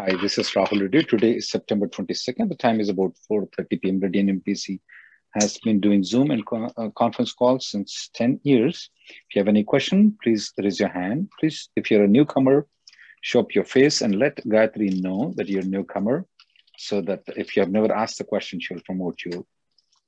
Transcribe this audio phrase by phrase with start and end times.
[0.00, 1.04] Hi, this is Rahul Reddy.
[1.04, 2.48] Today is September 22nd.
[2.48, 4.00] The time is about 4.30 p.m.
[4.00, 4.80] Radian MPC
[5.34, 8.88] has been doing Zoom and co- uh, conference calls since 10 years.
[9.10, 11.28] If you have any question, please raise your hand.
[11.38, 12.66] Please, if you're a newcomer,
[13.20, 16.24] show up your face and let Gayatri know that you're a newcomer
[16.78, 19.46] so that if you have never asked the question, she'll promote you.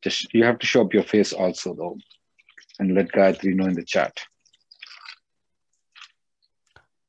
[0.03, 1.99] Just You have to show up your face also though
[2.79, 4.25] and let Gayatri know in the chat.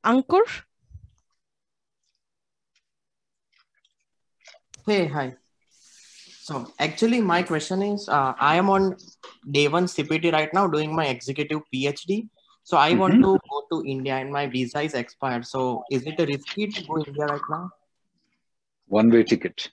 [0.03, 0.43] Ankur?
[4.86, 5.36] Hey, hi.
[6.42, 8.98] So actually, my question is, uh, I am on
[9.50, 12.28] day one CPT right now, doing my executive PhD.
[12.64, 13.22] So I want Mhm.
[13.22, 15.45] to go to India, and my visa is expired.
[15.45, 17.72] So is it a risky to go India right now?
[18.88, 19.70] One way ticket.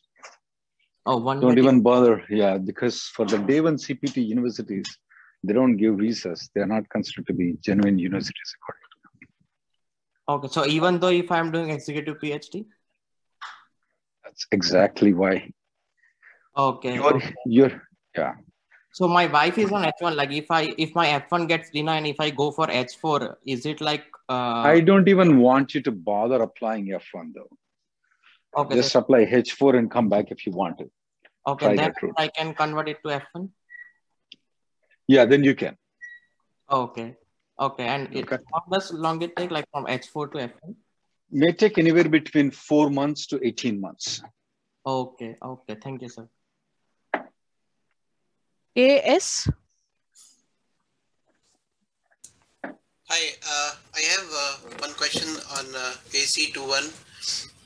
[1.06, 1.40] Oh, one.
[1.40, 2.24] Don't even bother.
[2.28, 4.98] Yeah, because for the day one CPT universities,
[5.42, 6.50] they don't give visas.
[6.54, 9.28] They are not considered to be genuine universities according to them.
[10.28, 12.66] Okay, so even though if I'm doing executive PhD,
[14.30, 15.50] That's exactly why.
[16.56, 16.94] okay.
[16.94, 17.34] You're, okay.
[17.46, 17.82] you're
[18.16, 18.34] yeah.
[18.92, 20.14] So my wife is on H1.
[20.16, 23.66] Like if I if my F1 gets denied, and if I go for H4, is
[23.66, 24.04] it like?
[24.28, 27.50] Uh, I don't even want you to bother applying F1 though.
[28.56, 30.90] okay, Just apply H4 and come back if you want to.
[31.46, 32.12] okay, try then that.
[32.16, 33.48] I can convert it to F1.
[35.08, 35.76] Yeah, then you can.
[36.70, 37.16] Okay.
[37.58, 37.84] Okay.
[37.84, 38.42] And it, Okay.
[38.54, 40.74] how does long it take, like from H4 to F1?
[41.30, 44.22] May take anywhere between four months to 18 months.
[44.84, 45.36] Okay.
[45.42, 45.76] Okay.
[45.82, 46.28] Thank you, sir.
[48.76, 49.48] AS?
[52.64, 56.94] Hi, uh, I have uh, one question on uh, AC21.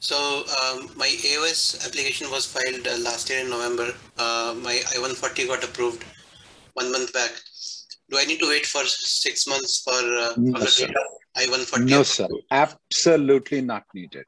[0.01, 3.95] So um, my AOS application was filed uh, last year in November.
[4.19, 6.05] Uh, my I-140 got approved
[6.75, 7.31] one month back.
[8.11, 10.89] Do I need to wait for six months for uh, No, the sir.
[11.37, 11.89] Date of I-140?
[11.89, 12.29] No, sir.
[12.51, 14.27] Absolutely not needed.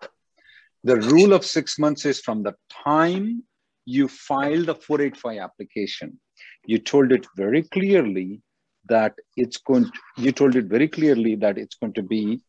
[0.85, 3.43] The rule of six months is from the time
[3.85, 6.21] you file the 485 application.
[6.65, 8.43] You told it very clearly
[8.89, 12.41] that it's going to, you told it very clearly that it's going to be,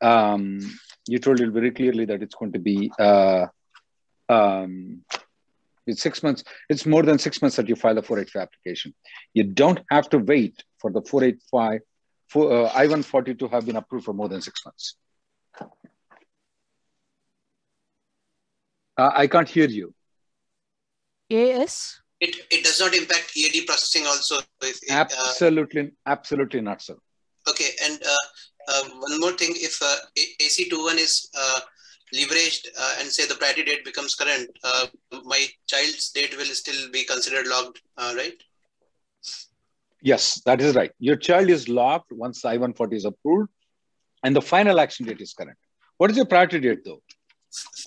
[0.00, 0.58] um,
[1.06, 3.46] you told it very clearly that it's going to be, uh,
[4.28, 5.02] um,
[5.86, 8.94] it's six months, it's more than six months that you file the 485 application.
[9.34, 11.80] You don't have to wait for the 485
[12.30, 14.94] for uh, I-140 to have been approved for more than six months.
[18.96, 19.92] Uh, I can't hear you.
[21.30, 22.00] AS?
[22.20, 24.38] It, it does not impact EAD processing also.
[24.62, 26.96] If it, uh, Absolutely, absolutely not, sir.
[27.48, 31.60] Okay, and uh, uh, one more thing, if uh, A- AC21 is uh,
[32.14, 34.86] leveraged uh, and say the priority date becomes current, uh,
[35.24, 38.40] my child's date will still be considered logged, uh, right?
[40.02, 40.92] Yes, that is right.
[40.98, 43.50] Your child is locked once I-140 is approved,
[44.24, 45.58] and the final action date is current.
[45.98, 47.02] What is your priority date, though?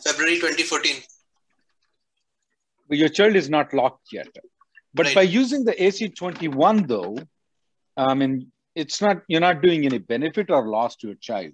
[0.03, 1.01] February 2014.
[2.89, 4.27] But Your child is not locked yet.
[4.93, 5.15] But Right.
[5.15, 7.17] by using the AC21, though,
[7.97, 11.53] I mean, it's not you're not doing any benefit or loss to your child.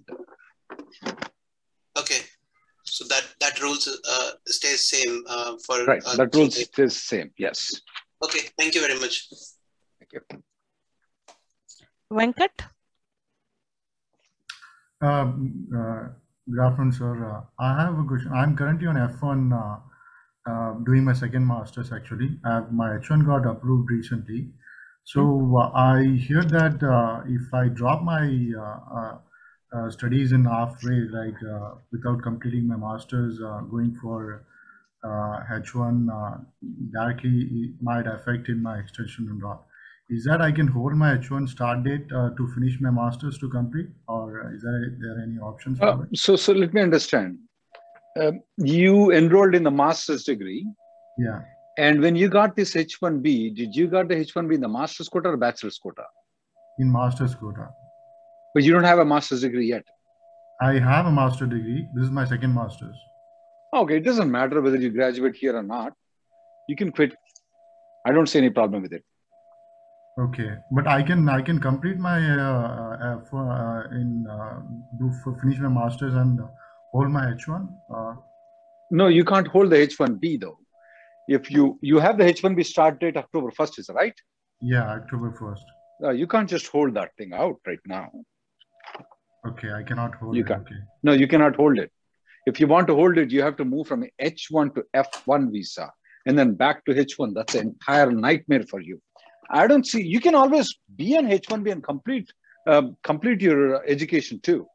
[1.96, 2.20] Okay,
[2.84, 6.02] so that that rules uh, stays same uh, for Right.
[6.04, 7.32] uh, That rule is same.
[7.38, 7.80] Yes.
[8.22, 9.28] Okay, thank you very much.
[9.98, 10.42] Thank you.
[12.10, 12.66] Venkat?
[15.00, 16.08] Um, uh,
[16.50, 17.24] Good afternoon, sir.
[17.24, 18.32] Uh, I have a question.
[18.32, 22.38] I'm currently on F1 uh, uh, doing my second master's actually.
[22.72, 24.50] My H1 got approved recently.
[25.04, 26.82] So uh, I hear that
[27.28, 28.26] if I drop my
[28.58, 29.18] uh, uh,
[29.72, 31.38] uh, studies in halfway, like
[31.92, 33.38] without completing my master's,
[33.70, 34.44] going for
[35.04, 36.38] uh, H1 uh,
[36.92, 39.66] directly might affect in my extension and all.
[40.10, 43.48] Is that I can hold my H1 start date uh, to finish my master's to
[43.48, 46.18] complete, or is there, there any options for Uh, it?
[46.18, 47.38] so, so let me understand.
[48.20, 50.66] Um, you enrolled in the master's degree,
[51.18, 51.40] Yeah.
[51.78, 55.28] And when you got this H1B, did you got the H1B in the master's quota
[55.30, 56.02] or bachelor's quota?
[56.78, 57.68] In master's quota.
[58.54, 59.84] But you don't have a master's degree yet.
[60.60, 61.86] I have a master's degree.
[61.94, 62.96] This is my second master's.
[63.72, 65.92] Okay, it doesn't matter whether you graduate here or not.
[66.68, 67.14] You can quit.
[68.04, 69.04] I don't see any problem with it.
[70.20, 74.60] Okay, but I can I can complete my uh, uh, for, uh, in uh,
[74.98, 76.38] do for finish my masters and
[76.92, 77.68] hold my H1.
[77.94, 78.14] Uh,
[78.90, 80.58] No, you can't hold the H1B though.
[81.28, 84.14] If you you have the H1B start date October 1st, is right?
[84.60, 85.64] yeah, October first.
[86.04, 88.06] Uh, you can't just hold that thing out right now.
[89.48, 90.48] Okay, I cannot hold You it.
[90.48, 90.66] can't.
[90.66, 91.90] Okay, No, you cannot hold it.
[92.46, 95.90] If you want to hold it, you have to move from H1 to F1 visa
[96.26, 97.34] and then back to H1.
[97.34, 99.00] That's an entire nightmare for you.
[99.52, 100.02] I don't see.
[100.02, 102.32] You can always be an H1B and complete
[102.66, 104.66] um, complete your education too.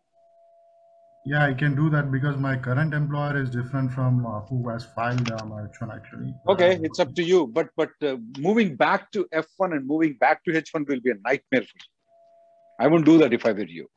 [1.32, 4.86] yeah, I can do that because my current employer is different from uh, who has
[4.98, 6.34] filed uh, my H1 actually.
[6.54, 7.40] Okay, it's up to you.
[7.48, 8.18] But but uh,
[8.48, 11.90] moving back to F1 and moving back to H1 will be a nightmare for you.
[12.80, 13.88] I won't do that if I were you.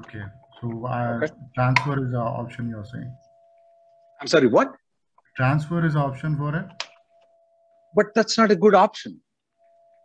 [0.00, 0.22] Okay,
[0.60, 1.32] so uh, Okay.
[1.54, 3.10] transfer is an option you're saying.
[4.20, 4.72] I'm sorry, what?
[5.36, 6.66] Transfer is an option for it.
[7.94, 9.20] But that's not a good option.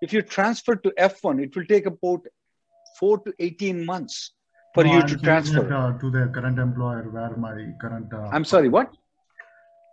[0.06, 2.22] If you transfer to F1, it will take about
[3.00, 4.34] four to 18 months
[4.76, 5.66] for No, you I'm to transfer.
[5.66, 8.14] it, uh, to the current employer where my current.
[8.14, 8.92] Uh, I'm sorry, what?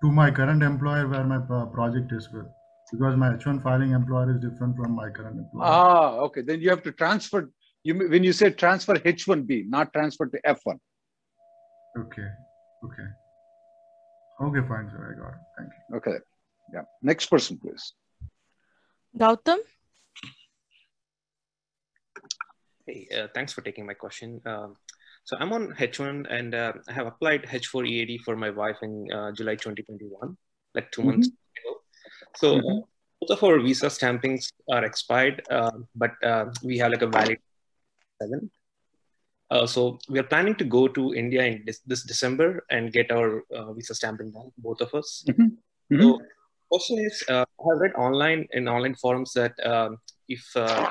[0.03, 2.45] To my current employer where my uh, project is with,
[2.93, 5.65] because my H1 filing employer is different from my current employer.
[5.65, 6.43] Ah, okay.
[6.43, 7.51] Then you have to transfer.
[7.85, 10.79] You when you say transfer H1B, not transfer to F1.
[12.03, 12.29] Okay,
[12.87, 13.09] okay,
[14.47, 15.01] okay, fine, sir.
[15.11, 15.45] I got it.
[15.57, 15.97] Thank you.
[15.97, 16.19] Okay.
[16.75, 16.85] Yeah.
[17.03, 17.93] Next person, please.
[19.19, 19.59] Gautam,
[22.87, 24.41] Hey, uh, thanks for taking my question.
[24.45, 24.77] Um,
[25.25, 29.07] so I'm on H1 and uh, I have applied H4 EAD for my wife in
[29.13, 30.37] uh, July 2021,
[30.75, 31.77] like 2 months ago.
[32.37, 32.83] So uh, Mhm.
[33.21, 37.39] both of our visa stampings are expired, uh, but uh, we have like a valid
[38.21, 38.51] seven.
[39.51, 43.13] Uh, so we are planning to go to India in this, this December and get
[43.13, 45.25] our uh, visa stamping done, both of us.
[45.29, 46.03] Mhm.
[46.03, 46.21] So
[46.69, 50.91] question is, uh, I have read online in online forums that um, if uh,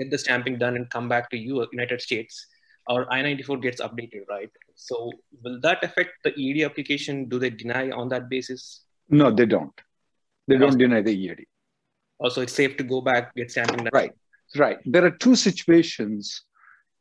[0.00, 2.46] get the stamping done and come back to you, uh, United States,
[2.88, 4.50] our I-94 gets updated, right?
[4.74, 5.12] So
[5.42, 7.28] will that affect the ED application?
[7.28, 8.84] Do they deny on that basis?
[9.08, 9.72] No, they don't.
[10.48, 11.46] They don't deny the EAD.
[12.18, 13.90] Also, it's safe to go back, get stamping done.
[13.92, 14.12] Right.
[14.56, 14.78] Right.
[14.84, 16.42] There are two situations.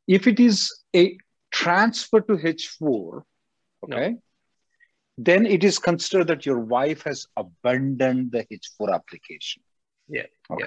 [0.08, 1.18] If it is a
[1.52, 3.24] transfer to H4,
[3.84, 4.16] okay,
[5.18, 9.64] then it is considered that your wife has abandoned the H4 application.
[10.08, 10.24] Yeah,
[10.58, 10.66] yeah.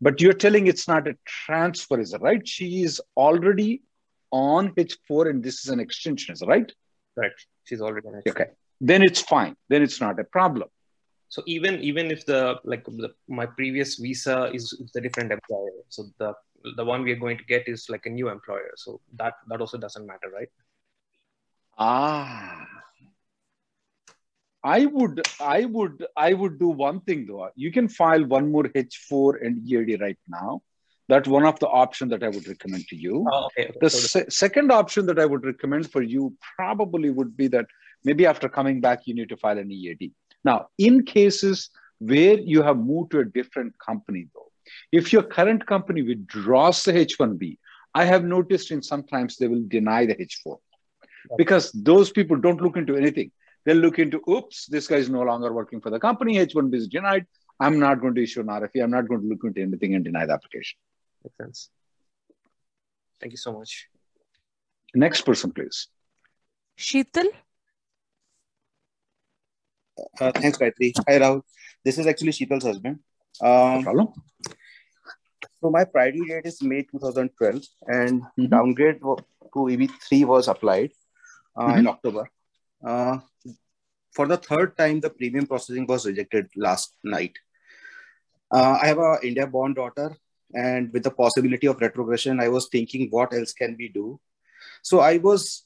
[0.00, 2.46] But you're telling it's not a transfer, is it right?
[2.46, 3.82] She is already
[4.30, 6.72] on H4 and this is an extension, is it right?
[7.14, 7.46] Correct.
[7.64, 8.30] She's already on H4.
[8.30, 8.46] Okay.
[8.80, 9.56] Then it's fine.
[9.68, 10.68] Then it's not a problem.
[11.30, 16.06] So even even if the like the, my previous visa is, the different employer, so
[16.18, 16.32] the
[16.76, 18.72] the one we are going to get is like a new employer.
[18.76, 20.48] So that that also doesn't matter, right?
[21.76, 22.66] Ah.
[24.76, 27.48] I would, I would, I would do one thing though.
[27.64, 30.62] You can file one more H4 and EAD right now.
[31.10, 33.14] That's one of the options that I would recommend to you.
[33.32, 33.72] Oh, okay.
[33.80, 37.66] the- se- second option that I would recommend for you probably would be that
[38.04, 40.12] maybe after coming back, you need to file an EAD.
[40.44, 44.50] Now, in cases where you have moved to a different company, though,
[44.92, 47.56] if your current company withdraws the H1B,
[47.94, 50.58] I have noticed in sometimes they will deny the H4
[51.36, 53.30] because those people don't look into anything.
[53.64, 56.36] They'll look into, oops, this guy is no longer working for the company.
[56.36, 57.26] H1B is denied.
[57.60, 58.82] I'm not going to issue an RFE.
[58.82, 60.78] I'm not going to look into anything and deny the application.
[61.24, 61.70] makes sense.
[63.20, 63.88] Thank you so much.
[64.94, 65.88] Next person, please.
[66.78, 67.26] Sheetal,
[70.20, 70.92] Uh, thanks, Gayatri.
[71.08, 71.42] Hi, Rahul.
[71.84, 73.00] This is actually Sheetal's husband.
[73.42, 74.08] No Um, problem.
[75.60, 78.48] so my priority date is May 2012, and Mhm.
[78.54, 79.16] downgrade to
[79.74, 80.92] EB3 was applied
[81.56, 81.78] uh, Mm-hmm.
[81.80, 82.24] in October.
[82.84, 83.18] Uh,
[84.12, 87.36] for the third time, the premium processing was rejected last night.
[88.50, 90.16] Uh, I have a India-born daughter,
[90.54, 94.18] and with the possibility of retrogression, I was thinking, what else can we do?
[94.82, 95.64] So I was,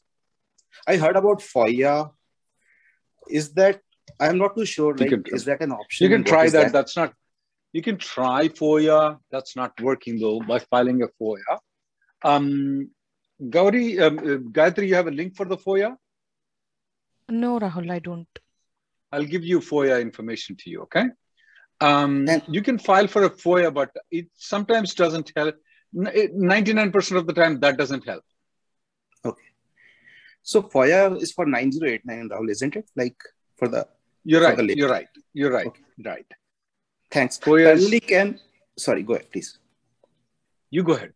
[0.87, 2.11] I heard about FOIA.
[3.31, 3.81] Is that
[4.19, 4.95] I'm not too sure.
[4.97, 6.05] Like, is that an option?
[6.05, 6.73] You can try is that.
[6.73, 7.15] That's not,
[7.73, 9.19] you can try FOIA.
[9.31, 11.59] That's not working though by filing a FOIA.
[12.25, 12.91] Um,
[13.49, 15.97] Gauri, um, uh, Gayatri, you have a link for the FOIA?
[17.29, 18.29] No, Rahul, I don't.
[19.11, 21.07] I'll give you FOIA information to you, okay?
[21.81, 25.57] Um, you can file for a FOIA, but it sometimes doesn't help.
[25.95, 28.25] 99% of the time, that doesn't help.
[29.25, 29.49] Okay.
[30.43, 32.91] So FOIA is for 9089, Rahul, isn't it?
[32.97, 33.17] Like
[33.57, 33.87] for the
[34.25, 34.57] You're For right.
[34.57, 34.77] the.
[34.77, 35.09] You're right.
[35.35, 35.67] You're right.
[35.67, 35.83] Okay.
[36.05, 36.27] Right.
[37.11, 37.37] Thanks.
[37.39, 37.91] Four years.
[38.01, 38.39] Can
[38.79, 39.59] sorry, go ahead, please.
[40.71, 41.13] You go ahead.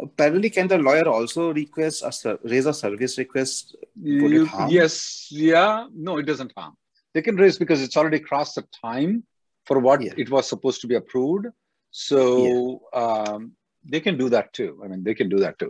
[0.00, 3.76] Parallelly, can the lawyer also request a raise a service request?
[4.00, 5.28] You- yes.
[5.30, 5.86] Yeah.
[5.94, 6.76] No, it doesn't harm.
[7.12, 9.24] They can raise because it's already crossed the time
[9.66, 10.14] for what Yeah.
[10.16, 11.46] it was supposed to be approved.
[11.90, 13.52] So um,
[13.84, 14.80] they can do that too.
[14.84, 15.68] I mean, they can do that too.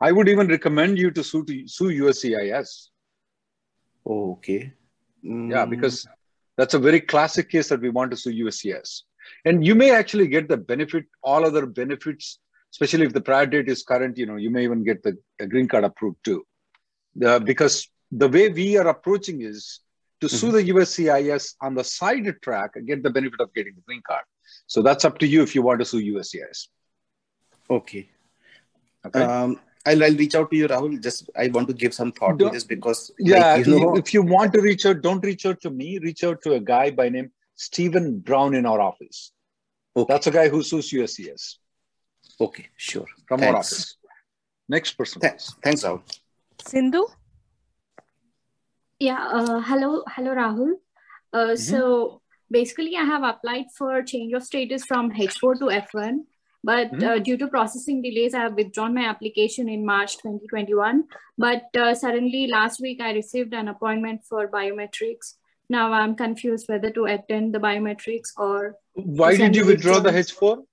[0.00, 2.90] I would even recommend you to sue to sue USCIS.
[4.06, 4.72] Oh, okay.
[5.22, 6.06] Yeah, Mm, because
[6.56, 9.02] that's a very classic case that we want to sue USCIS.
[9.44, 12.38] And you may actually get the benefit, all other benefits,
[12.74, 15.16] especially if the prior date is current, you know, you may even get the
[15.54, 16.40] green card approved too.
[17.14, 17.74] The- because
[18.10, 19.80] the way we are approaching is
[20.20, 23.84] to sue the USCIS on the side track and get the benefit of getting the
[23.88, 24.24] green card.
[24.66, 26.68] So that's up to you if you want to sue USCIS.
[27.78, 28.08] okay.
[29.06, 29.22] Okay.
[29.22, 30.92] Um, I'll, I'll reach out to you, Rahul.
[31.06, 33.96] Just I want to give some thought to Don't- this because, Yeah, like, you know,
[33.96, 35.98] if you want to reach out, don't reach out to me.
[35.98, 39.32] Reach out to a guy by name Stephen Brown in our office.
[39.96, 41.56] okay, That's a guy who sues USCS
[42.40, 43.06] okay, sure.
[43.26, 43.96] from our office.
[44.68, 45.20] Next person.
[45.20, 46.02] Thanks, thanks, Rahul.
[46.66, 47.06] Sindhu?
[48.98, 50.72] Yeah, uh, hello, hello, Rahul.
[51.32, 56.26] Uh, So basically, I have applied for change of status from H4 to F1,
[56.62, 57.02] but Mhm.
[57.02, 61.04] uh, due to processing delays, I have withdrawn my application in March 2021.
[61.36, 65.34] But uh, suddenly, last week, I received an appointment for biometrics.
[65.68, 70.58] Now I'm confused whether to attend the biometrics or Why did you withdraw the withdrawals.
[70.60, 70.66] H4?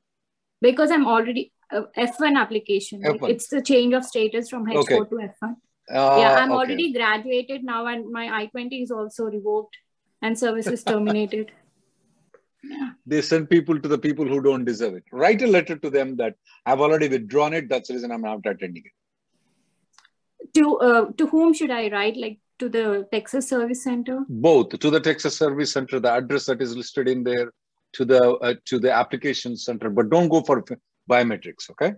[0.61, 3.01] Because I'm already uh, F1 application.
[3.01, 3.29] F1.
[3.29, 4.97] it's the change of status from H4 Okay.
[4.97, 5.55] to F1.
[5.89, 6.57] Uh, yeah i'm okay.
[6.57, 9.75] already graduated now and my i-20 is also revoked
[10.21, 11.51] and services terminated
[13.07, 15.03] They send people to the people who don't deserve it.
[15.11, 17.67] Write a letter to them that I've already withdrawn it.
[17.69, 20.53] That's the reason I'm not attending it.
[20.57, 24.89] to uh, to whom should i write like to the texas service center Both to
[24.95, 27.51] the Texas Service Center, the address that is listed in there,
[27.93, 30.63] to the uh, to the application center, but don't go for
[31.09, 31.69] biometrics.
[31.71, 31.93] Okay?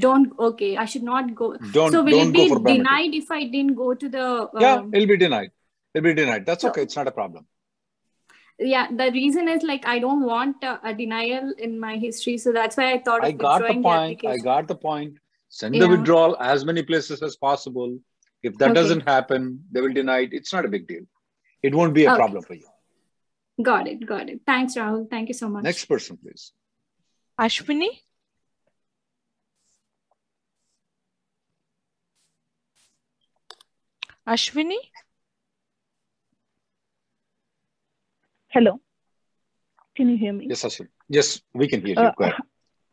[0.00, 3.44] don't okay i should not go Don't so will don't it be denied if i
[3.44, 4.24] didn't go to the
[4.64, 5.50] Yeah, um, it'll be denied.
[5.94, 6.44] It'll be denied.
[6.44, 6.82] That's So- okay.
[6.82, 7.46] It's not a problem.
[8.72, 12.52] yeah the reason is like i don't want uh, a denial in my history so
[12.58, 14.26] that's why i thought of I got the point.
[14.34, 15.16] I got the point.
[15.48, 17.98] Send the withdrawal as many places as possible.
[18.42, 18.74] If that Okay.
[18.80, 20.34] doesn't happen, they will deny it.
[20.40, 21.04] It's not a big deal.
[21.62, 22.20] It won't be a Okay.
[22.24, 22.66] problem for you.
[23.62, 26.52] Got it got it thanks rahul thank you so much Next person, please.
[27.38, 27.88] Ashwini?
[34.26, 34.76] Ashwini?
[38.48, 38.80] Hello.
[39.94, 40.46] Can you hear me?
[40.48, 40.88] Yes, Ashwin.
[41.08, 42.02] Yes, we can hear you.
[42.02, 42.34] Uh, Go ahead.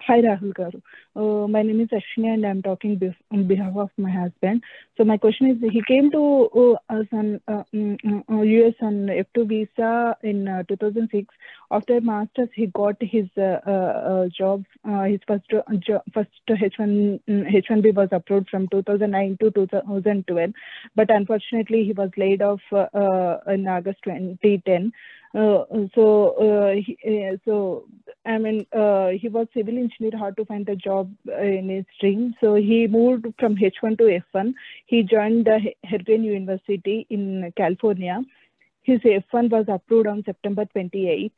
[0.07, 0.81] Hi, Rahul Garu.
[1.15, 2.99] Uh, my name is Ashwini and I'm talking
[3.31, 4.61] on behalf of my husband.
[4.97, 9.07] So my question is, he came to uh, us on uh, mm, uh, US on
[9.07, 11.33] F2 visa in uh, 2006.
[11.71, 14.63] After masters, he got his uh, uh, uh, job.
[14.87, 20.51] Uh, his first uh, jo- first H1 mm, H1B was approved from 2009 to 2012,
[20.95, 24.91] but unfortunately, he was laid off uh, uh, in August 2010.
[25.35, 27.85] Uh, so, uh, he, uh, so
[28.25, 28.65] I mean,
[29.19, 32.33] he was civil engineer, hard to find a job in his stream.
[32.39, 34.53] So he moved from H1 to F1.
[34.85, 38.21] He joined the Herguan University in California.
[38.81, 41.33] His F1 was approved on September 28,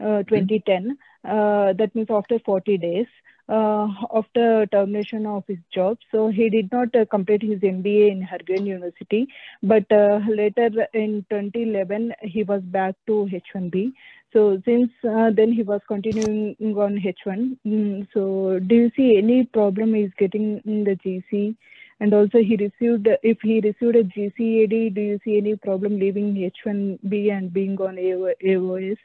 [0.00, 0.98] uh, 2010.
[1.24, 3.06] Uh, that means after 40 days.
[3.48, 8.20] Uh, after termination of his job, so he did not uh, complete his MBA in
[8.20, 9.26] Herguan University,
[9.62, 13.94] but uh, later in 2011 he was back to H1B.
[14.34, 17.56] So since uh, then he was continuing on H1.
[17.66, 21.56] Mm, so do you see any problem is getting in the GC?
[22.00, 26.34] And also he received, if he received a GCAD, do you see any problem leaving
[26.34, 28.98] H1B and being on AO, AOS?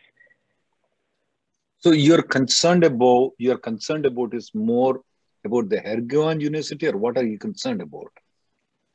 [1.83, 5.01] So you're concerned about you're concerned about is more
[5.43, 8.11] about the Herguan University, or what are you concerned about?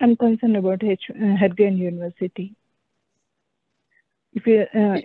[0.00, 2.54] I'm concerned about H, uh, University.
[4.32, 5.00] If you, uh,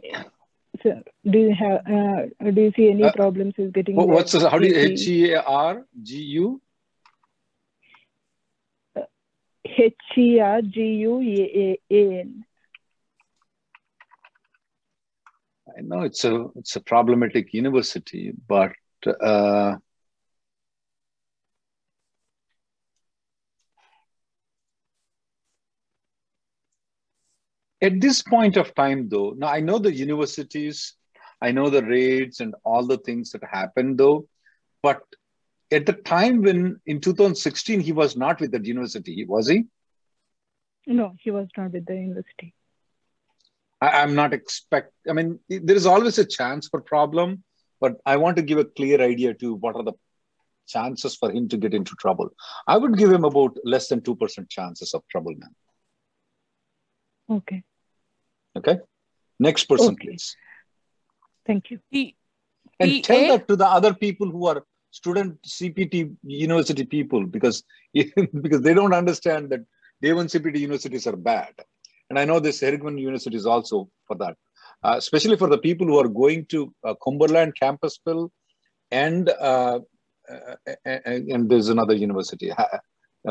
[0.81, 3.95] so do you have, uh, do you see any Uh, problems is getting?
[3.95, 4.75] What's the, how do you?
[4.75, 6.61] H E A R G U?
[9.65, 12.45] H E R G U A A N.
[15.77, 18.73] I know it's a it's a problematic university, but
[19.05, 19.75] uh,
[27.81, 30.93] at this point of time, though, now I know the universities,
[31.41, 34.27] I know the raids and all the things that happened, though,
[34.81, 35.01] but
[35.71, 39.65] at the time when in 2016 he was not with that university, was he?
[40.85, 42.53] No, he was not with the university.
[43.83, 44.93] I, am not expect.
[45.09, 47.43] I mean, there is always a chance for problem,
[47.81, 49.93] but I want to give a clear idea to what are the
[50.67, 52.29] chances for him to get into trouble.
[52.67, 55.53] I would give him about less than two percent chances of trouble, man.
[57.37, 57.63] Okay.
[58.55, 58.79] Okay.
[59.39, 60.07] Next person, Okay.
[60.07, 60.35] please.
[61.45, 61.79] Thank you.
[61.91, 62.15] T
[62.79, 63.07] And TA?
[63.07, 67.63] tell that to the other people who are student CPT university people because
[67.93, 69.61] because they don't understand that
[70.01, 71.53] day one CPT universities are bad.
[72.13, 74.35] And I know this Herguan University is also for that,
[74.83, 78.29] uh, especially for the people who are going to uh, Cumberland Campbellsville
[78.91, 79.79] and uh,
[80.33, 80.55] uh,
[80.85, 82.49] and, and there's another university.
[82.59, 82.81] Ha-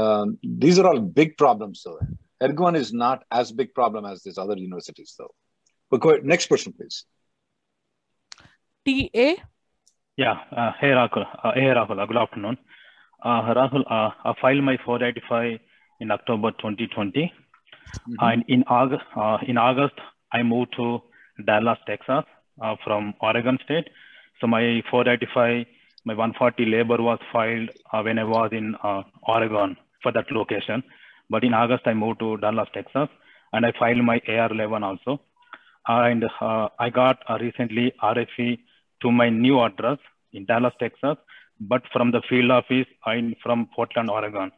[0.03, 0.29] Um,
[0.65, 2.01] these are all big problems, though.
[2.43, 5.33] Herguan is not as big problem as these other universities, though.
[5.91, 6.25] But go ahead.
[6.33, 6.97] Next person, please.
[8.87, 9.27] TA?
[10.23, 10.37] Yeah.
[10.61, 11.25] Uh, hey, Rahul.
[11.45, 12.01] Uh, hey, Rahul.
[12.03, 12.57] Uh, good afternoon.
[13.29, 15.61] Uh, Rahul, uh, I filed my 485
[16.01, 17.31] in October 2020.
[18.21, 19.95] And in August, uh, in August,
[20.33, 21.03] I moved to
[21.47, 22.25] Dallas, Texas,
[22.61, 23.89] uh, from Oregon State.
[24.41, 25.67] So my 485,
[26.05, 30.83] my 140 labor was filed uh, when I was in uh, Oregon for that location.
[31.31, 33.09] But in August, I moved to Dallas, Texas,
[33.53, 35.21] and I filed my AR11 also.
[35.87, 38.59] And uh, I got uh, recently RFE
[39.03, 39.99] to my new address
[40.33, 41.17] in Dallas, Texas,
[41.61, 44.51] but from the field office in from Portland, Oregon.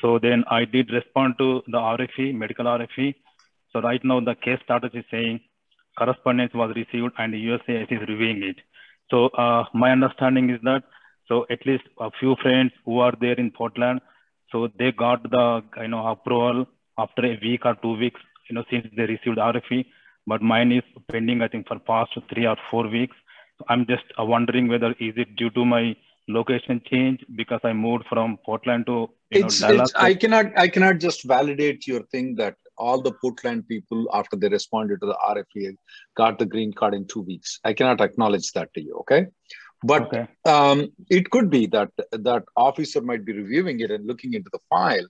[0.00, 3.14] So then I did respond to the RFE, medical RFE.
[3.72, 5.40] So right now the case status is saying
[5.98, 8.56] correspondence was received and USCIS is reviewing it.
[9.10, 10.84] So uh, my understanding is that
[11.28, 14.00] so at least a few friends who are there in Portland,
[14.50, 18.64] so they got the you know approval after a week or two weeks, you know,
[18.70, 19.84] since they received RFE.
[20.26, 23.16] But mine is pending, I think, for past three or four weeks.
[23.58, 25.94] So I'm just wondering whether is it due to my
[26.28, 29.90] location change because I moved from Portland to you know It's, Dallas.
[29.90, 34.36] it's, I cannot I cannot just validate your thing that all the Portland people after
[34.36, 35.76] they responded to the RFE
[36.16, 37.58] got the green card in two weeks.
[37.64, 38.94] I cannot acknowledge that to you.
[39.00, 39.26] Okay,
[39.82, 40.26] but Okay.
[40.44, 44.60] um, it could be that that officer might be reviewing it and looking into the
[44.70, 45.06] file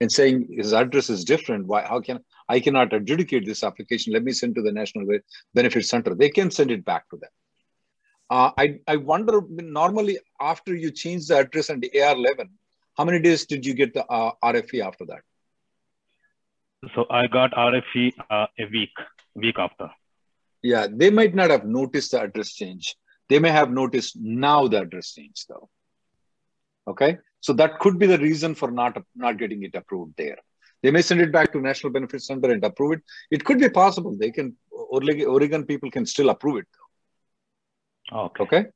[0.00, 1.66] and saying his address is different.
[1.66, 1.82] Why?
[1.82, 4.12] How can I cannot adjudicate this application?
[4.12, 5.06] Let me send to the National
[5.54, 6.14] Benefit Center.
[6.14, 7.30] They can send it back to them.
[8.30, 12.48] Uh, I I wonder normally after you change the address and the AR11,
[12.96, 15.22] how many days did you get the uh, RFE after that?
[16.94, 18.92] So I got RFE uh, a week,
[19.34, 19.90] week after.
[20.62, 22.96] Yeah, they might not have noticed the address change.
[23.28, 25.68] They may have noticed now the address change though.
[26.86, 30.38] Okay, so that could be the reason for not not getting it approved there.
[30.82, 33.02] They may send it back to National Benefit Center and approve it.
[33.30, 34.16] It could be possible.
[34.16, 36.66] They can Oregon Oregon people can still approve it.
[38.12, 38.42] Okay.
[38.44, 38.66] Okay.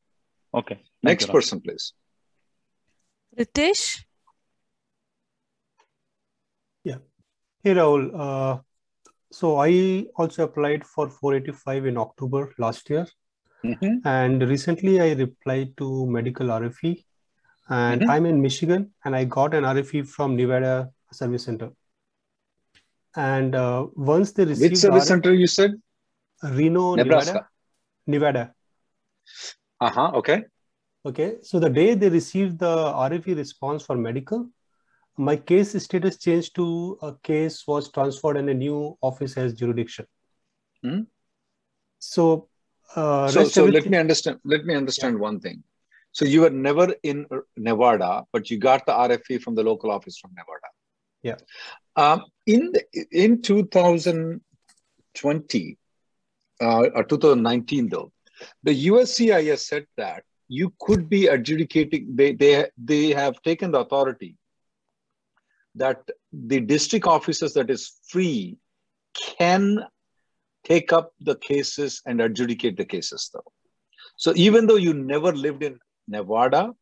[0.55, 0.81] Okay.
[1.03, 1.33] Next you, Rahul.
[1.33, 1.93] person, please.
[3.39, 4.05] Ritesh?
[6.85, 6.99] Yeah.
[7.63, 8.59] Hey Rahul, uh,
[9.33, 13.07] so I also applied for 485 in October last year,
[13.65, 14.01] Mhm.
[14.05, 17.05] and recently I replied to medical RFE,
[17.69, 18.11] and Mhm.
[18.11, 21.71] I'm in Michigan, and I got an RFE from Nevada Service Center.
[23.17, 25.81] And uh, once they received Which the service RFE center you said?
[26.43, 27.33] Reno, Nebraska.
[27.33, 27.49] Nevada,
[28.07, 28.55] Nevada.
[29.81, 30.11] Uh huh.
[30.15, 30.45] Okay.
[31.07, 34.49] Okay, so the day they received the RFE response for medical,
[35.19, 40.07] my case status changed to a case was transferred and a new office has jurisdiction.
[40.83, 41.01] Hmm.
[41.99, 42.49] So,
[42.97, 45.63] uh, so so let me understand let me understand one thing
[46.13, 49.91] so you were never in uh, nevada but you got the rfe from the local
[49.91, 50.69] office from nevada
[51.23, 51.37] Yeah.
[51.97, 55.79] um, in the, in 2020
[56.61, 58.13] uh, or 2019 though
[58.63, 64.37] the uscis said that you could be adjudicating they they they have taken the authority
[65.75, 66.03] that
[66.33, 68.57] the district offices that is free
[69.39, 69.85] can
[70.65, 73.53] take up the cases and adjudicate the cases though.
[74.17, 76.73] So even though you never lived in nevada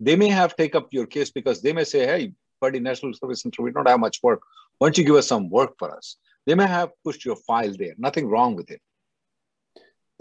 [0.00, 3.42] they may have take up your case because they may say hey buddy national service
[3.42, 4.40] center we don't have much work.
[4.78, 6.16] Why don't you give us some work for us?
[6.46, 7.94] They may have pushed your file there.
[7.96, 8.82] Nothing wrong with it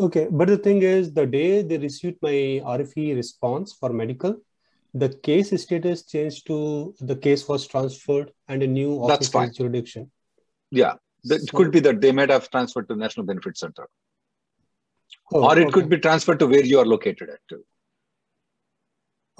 [0.06, 2.36] okay, but the thing is, the day they received my
[2.78, 4.38] RFE response for medical,
[4.94, 9.48] the case status changed to the case was transferred and a new That's office fine.
[9.48, 10.12] has jurisdiction.
[10.82, 10.94] yeah
[11.30, 13.86] that it So- could be that they might have transferred to national benefit center
[15.32, 15.72] Oh, or it okay.
[15.76, 17.64] could be transferred to where you are located at too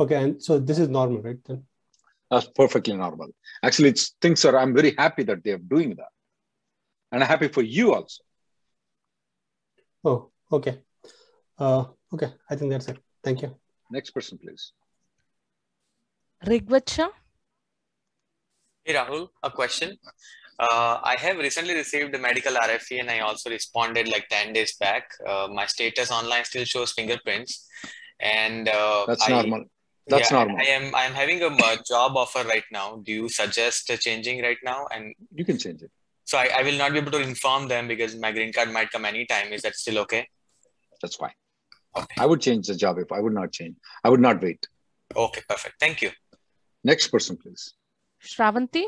[0.04, 1.42] Okay, and so this is normal, right?
[1.48, 1.60] Then.
[2.32, 3.28] that's perfectly normal
[3.68, 6.12] actually it's things are i'm very happy that they're doing that
[7.12, 8.24] and i'm happy for you also
[10.12, 10.18] Oh,
[10.54, 10.80] okay.
[11.58, 12.98] Uh, okay, I think that's it.
[13.24, 13.56] Thank you.
[13.92, 14.74] next person please
[16.46, 17.10] Rigvacha?
[18.84, 19.98] Hey Rahul, a question.
[20.60, 24.76] Uh, I have recently received a medical RFE and I also responded like 10 days
[24.76, 25.10] back.
[25.26, 27.68] Uh, my status online still shows fingerprints.
[28.20, 29.66] And uh, that's I, normal.
[30.08, 30.58] That's yeah, normal.
[30.58, 33.02] I am I am having a uh, job offer right now.
[33.04, 34.86] Do you suggest changing right now?
[34.94, 35.92] And you can change it.
[36.26, 38.92] So I, I will not be able to inform them because my green card might
[38.92, 39.52] come anytime.
[39.54, 40.28] Is that still okay?
[41.04, 41.34] That's fine.
[41.96, 42.16] Okay.
[42.18, 43.76] I would change the job if I would not change.
[44.04, 44.68] I would not wait.
[45.16, 45.76] Okay, perfect.
[45.80, 46.12] Thank you.
[46.84, 47.74] Next person, please.
[48.24, 48.86] Shravanti.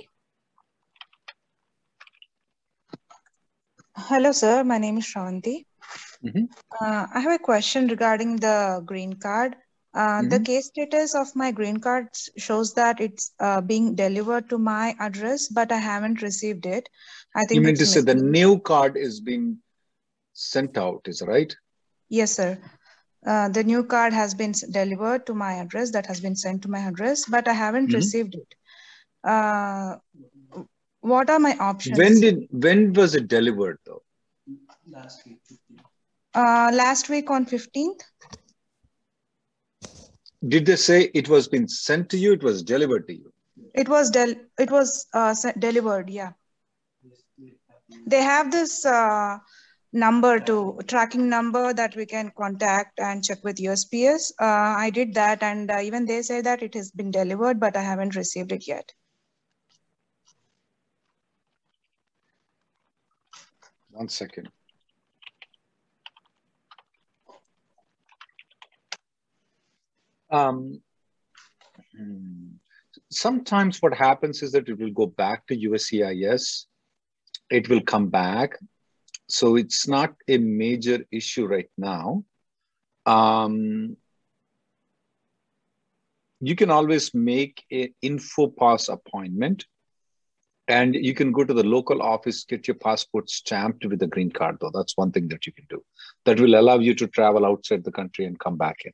[3.97, 4.63] Hello, sir.
[4.63, 5.65] My name is Shravanti.
[6.23, 6.45] Mm-hmm.
[6.81, 9.55] Uh, I have a question regarding the green card.
[9.93, 10.29] Uh, mm-hmm.
[10.29, 14.95] The case status of my green card shows that it's uh, being delivered to my
[14.99, 16.89] address, but I haven't received it.
[17.35, 19.57] I think you mean to say the new card is being
[20.33, 21.55] sent out, is right?
[22.09, 22.57] Yes, sir.
[23.25, 26.69] Uh, the new card has been delivered to my address that has been sent to
[26.69, 27.95] my address, but I haven't mm-hmm.
[27.95, 28.55] received it.
[29.23, 29.95] Uh,
[31.01, 31.97] what are my options?
[31.97, 34.03] When did when was it delivered though?
[34.87, 35.39] Last week.
[36.35, 38.01] Uh, last week on 15th.
[40.47, 42.33] Did they say it was been sent to you?
[42.33, 43.33] It was delivered to you.
[43.73, 44.35] It was del.
[44.59, 46.09] It was uh, delivered.
[46.09, 46.33] Yeah.
[48.05, 49.37] They have this uh,
[49.95, 54.33] number to tracking number that we can contact and check with USPS.
[54.39, 57.77] Uh, I did that, and uh, even they say that it has been delivered, but
[57.77, 58.93] I haven't received it yet.
[63.91, 64.49] One second.
[70.29, 70.81] Um,
[71.97, 72.47] hmm,
[73.09, 76.65] sometimes what happens is that it will go back to USCIS.
[77.49, 78.57] It will come back.
[79.27, 82.23] So it's not a major issue right now.
[83.05, 83.97] Um,
[86.39, 89.65] you can always make an info pass appointment
[90.67, 94.31] and you can go to the local office, get your passport stamped with a green
[94.31, 94.71] card, though.
[94.73, 95.83] That's one thing that you can do.
[96.25, 98.91] That will allow you to travel outside the country and come back in.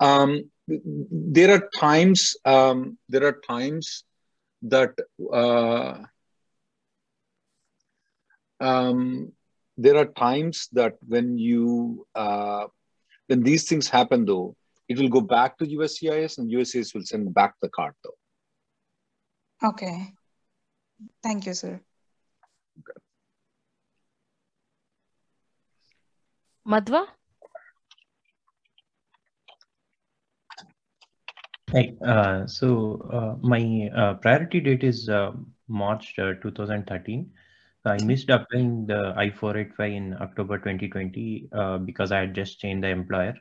[0.00, 2.36] Um, there are times.
[2.44, 4.04] Um, there are times
[4.62, 4.94] that
[5.32, 5.98] uh,
[8.62, 9.32] um,
[9.76, 12.66] there are times that when you uh,
[13.26, 14.56] when these things happen, though,
[14.88, 19.68] it will go back to USCIS, and USCIS will send back the card, though.
[19.70, 20.12] Okay.
[21.22, 21.80] Thank you, sir.
[22.78, 23.00] Okay.
[26.66, 27.06] Madhva?
[31.70, 31.94] Hi.
[32.06, 35.32] Uh, so uh, my uh, priority date is uh,
[35.68, 37.30] March uh, 2013.
[37.84, 42.90] I missed applying the I-485 in October 2020 uh, because I had just changed the
[42.90, 43.34] employer.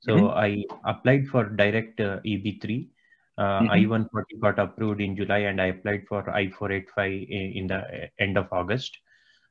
[0.00, 0.36] So mm -hmm.
[0.36, 2.94] I applied for direct EB3
[3.36, 3.70] uh, mm-hmm.
[3.70, 8.38] I-140 got approved in July, and I applied for I-485 in, in the uh, end
[8.38, 8.96] of August.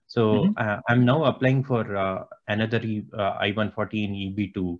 [0.07, 0.51] So mm-hmm.
[0.57, 2.77] uh, I'm now applying for uh, another
[3.17, 4.79] uh, I-140 in EB2.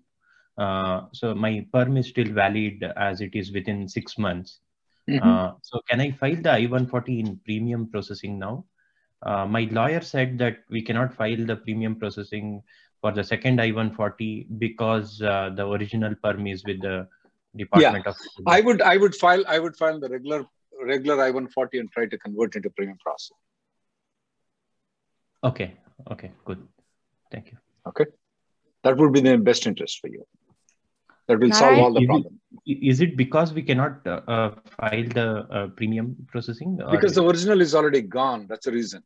[0.58, 4.60] Uh, so my perm is still valid as it is within six months.
[5.10, 5.58] Mm-hmm.
[5.62, 8.64] so can I file the I-140 in premium processing now?
[9.26, 12.62] My lawyer said that we cannot file the premium processing
[13.02, 17.08] for the second I-140 because the original perm is with the
[17.56, 18.12] Department yeah.
[18.12, 18.18] of.
[18.48, 20.44] I would I would file I would file the regular
[20.84, 23.38] regular I-140 and try to convert into premium process.
[25.44, 25.74] Okay.
[26.10, 26.32] Okay.
[26.46, 26.66] Good.
[27.32, 27.58] Thank you.
[27.88, 28.06] Okay.
[28.84, 30.26] That would be the best interest for you.
[31.28, 32.40] That will solve all the is problem.
[32.66, 36.80] It, is it because we cannot uh, uh, file the uh, premium processing?
[36.92, 38.46] Because the original is already gone.
[38.50, 39.04] That's the reason.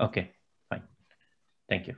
[0.00, 0.32] Okay.
[0.68, 0.82] Fine.
[1.68, 1.96] Thank you.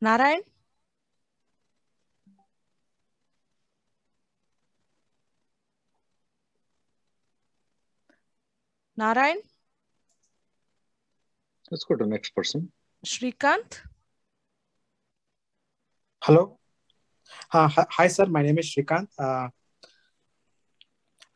[0.00, 0.42] Narayan?
[8.96, 9.38] Narayan?
[11.70, 12.70] Let's go to the next person.
[13.04, 13.80] Shrikant?
[16.24, 16.58] Hello.
[17.52, 18.24] Uh, hi, sir.
[18.24, 19.08] My name is Shrikant.
[19.18, 19.48] Uh,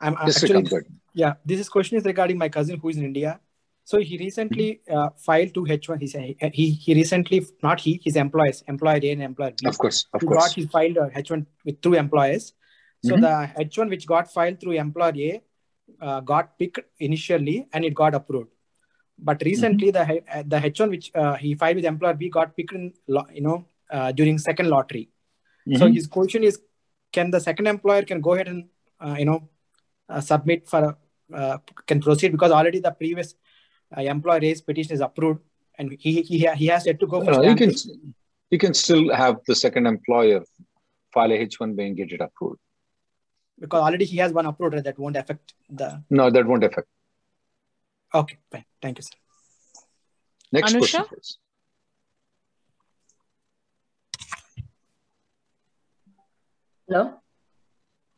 [0.01, 3.05] I'm yes, actually, Shrikant, yeah, this is question is regarding my cousin who is in
[3.05, 3.38] India.
[3.85, 6.01] So he recently uh, filed to H1.
[6.01, 9.68] He said he he recently not he his employees employer A and employer B.
[9.68, 10.44] Of course, of he course.
[10.44, 12.55] Got he filed a H1 with two employers.
[13.05, 13.22] So mm-hmm.
[13.59, 15.42] the H1 which got filed through employer A
[16.01, 18.53] uh, got picked initially and it got approved.
[19.18, 20.44] But recently mm-hmm.
[20.44, 22.94] the the H1 which uh, he filed with employer B got picked in
[23.35, 25.11] you know uh, during second lottery.
[25.66, 25.79] Mm-hmm.
[25.79, 26.61] So his question is,
[27.12, 28.66] can the second employer can go ahead and
[29.01, 29.48] uh, you know
[30.09, 30.96] uh, submit for
[31.87, 33.35] can proceed because already the previous
[33.96, 35.40] uh, employer raised petition is approved
[35.79, 37.72] and he, he, he has yet to go for no, you can
[38.51, 40.42] You can still have the second employer
[41.12, 42.59] file a H1B and get it approved.
[43.61, 44.85] Because already he has one approved, right?
[44.85, 46.03] That won't affect the.
[46.09, 46.88] No, that won't affect.
[48.14, 48.64] Okay, fine.
[48.81, 49.16] Thank you, sir.
[50.53, 50.79] Next Anusha?
[50.79, 51.38] question, please.
[56.88, 57.20] Hello.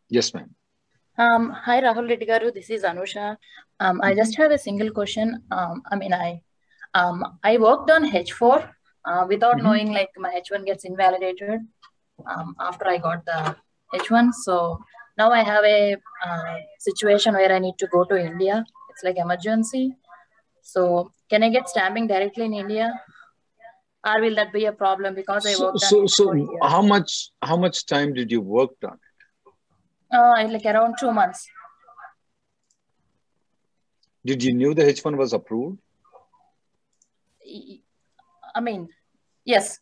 [0.08, 0.54] Yes, ma'am.
[1.18, 2.54] Um, hi, Rahul Reddy garu.
[2.54, 3.36] This is Anusha.
[3.80, 5.42] Um, I just have a single question.
[5.50, 6.40] Um, I mean, I
[6.94, 8.68] um, I worked on H4
[9.04, 9.62] uh, without Mhm.
[9.64, 11.66] knowing like my H1 gets invalidated
[12.26, 13.56] um, after I got the
[13.94, 14.32] H1.
[14.44, 14.78] So
[15.18, 15.96] now I have a
[16.28, 18.64] uh, situation where I need to go to India.
[18.90, 19.96] It's like emergency.
[20.62, 22.92] So can I get stamping directly in India?
[24.06, 26.58] Or will that be a problem because I worked so, on so H4 here?
[26.62, 30.16] how much how much time did you work on it?
[30.16, 31.46] Uh, like around two months.
[34.24, 35.78] Did you knew the H1 was approved?
[38.54, 38.88] I mean,
[39.44, 39.78] yes,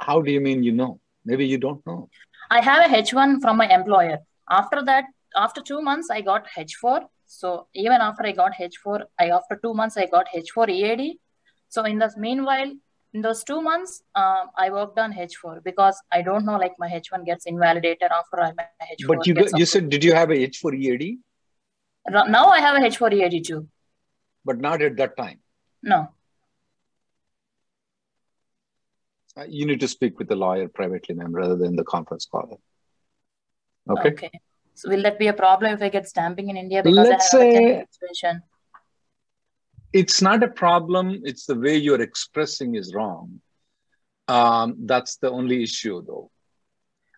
[0.00, 1.00] How do you mean you know?
[1.24, 2.08] Maybe you don't know.
[2.50, 4.18] I have a H1 from my employer.
[4.48, 5.04] After that,
[5.36, 7.06] after two months, I got H4.
[7.26, 11.18] So even after I got H4, I after two months I got H4 EAD.
[11.68, 12.72] So in the meanwhile,
[13.14, 16.88] in those two months, um, I worked on H4 because I don't know like my
[16.88, 20.30] H1 gets invalidated after I, my H4 But you got, you said did you have
[20.30, 21.18] a H4 EAD?
[22.08, 23.68] now I have a H4 EAD too.
[24.44, 25.40] But not at that time.
[25.82, 26.08] No.
[29.36, 32.60] Uh, You need to speak with the lawyer privately, ma'am, rather than the conference call.
[33.90, 34.08] Okay.
[34.10, 34.30] Okay.
[34.74, 37.38] So will that be a problem if I get stamping in India because Let's I
[37.38, 38.42] have a say- genuine situation?
[39.92, 41.22] It's not a problem.
[41.24, 43.40] It's the way you're expressing is wrong.
[44.28, 46.30] Um, that's the only issue, though.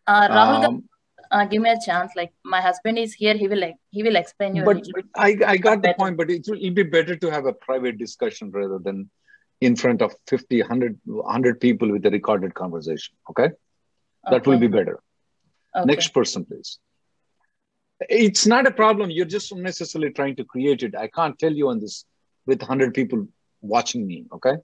[0.06, 0.88] Uh, Rahul, Um,
[1.30, 2.12] uh, give me a chance.
[2.16, 4.64] Like my husband is here, he will like he will explain you.
[4.64, 5.44] but, little but bit.
[5.46, 7.98] I, I got the point, but it will it'll be better to have a private
[7.98, 9.10] discussion rather than
[9.60, 13.16] in front of 50, 100, 100 people with a recorded conversation.
[13.30, 13.50] Okay.
[14.30, 15.00] That will be better.
[15.74, 15.86] Okay.
[15.86, 16.78] Next person, please.
[18.08, 19.10] It's not a problem.
[19.10, 20.94] You're just unnecessarily trying to create it.
[20.94, 22.04] I can't tell you on this
[22.48, 23.28] with 100 people
[23.60, 24.24] watching me.
[24.32, 24.54] Okay.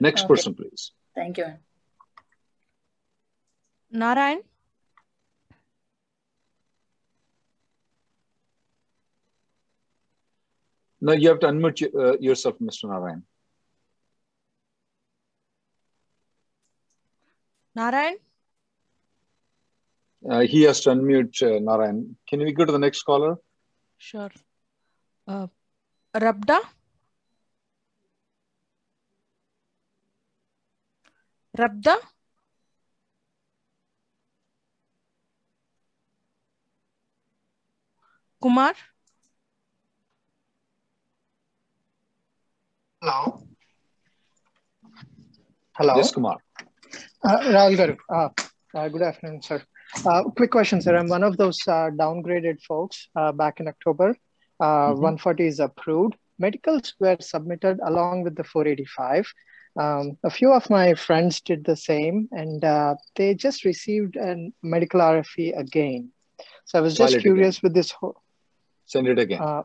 [0.00, 0.28] Next Okay.
[0.28, 0.90] person, please.
[1.14, 1.46] Thank you.
[3.92, 4.42] Narayan,
[11.00, 12.88] No, you have to unmute y- uh, yourself, Mr.
[12.88, 13.22] Narayan.
[17.74, 18.18] Narayan,
[20.26, 22.16] Uh, he has to unmute uh, Narayan.
[22.28, 23.36] Can we go to the next caller?
[23.98, 24.30] sure.
[25.28, 25.46] Uh,
[26.14, 26.58] Rabda,
[31.58, 31.96] Rabda,
[38.40, 38.74] Kumar,
[43.00, 43.42] Hello.
[45.76, 45.96] Hello.
[45.96, 46.38] Yes, Kumar.
[47.22, 47.96] Uh, Rahul Garu.
[48.08, 48.28] Uh,
[48.78, 49.62] uh, good afternoon, sir.
[50.06, 50.96] Uh, quick question, sir.
[50.96, 54.16] I'm one of those uh, downgraded folks uh, back in October.
[54.60, 55.00] Uh, Mhm.
[55.18, 56.16] 140 is approved.
[56.38, 59.26] Medicals were submitted along with the 485.
[59.76, 64.52] Um, a few of my friends did the same, and uh, they just received a
[64.62, 66.10] medical RFE again.
[66.64, 67.22] So I was just it again.
[67.34, 68.16] curious with this whole.
[68.86, 69.42] Send it again.
[69.42, 69.62] Uh,